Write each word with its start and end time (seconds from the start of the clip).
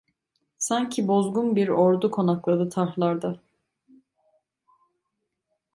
Sanki 0.57 1.07
bozgun 1.07 1.55
bir 1.55 1.67
ordu 1.67 2.11
konakladı 2.11 2.69
tarhlarda... 2.69 3.39